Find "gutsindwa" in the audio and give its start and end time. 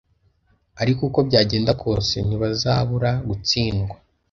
3.27-3.95